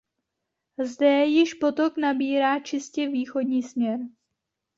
Zde 0.83 1.25
již 1.25 1.53
potok 1.53 1.97
nabírá 1.97 2.59
čistě 2.59 3.07
východní 3.09 3.63
směr. 3.63 3.99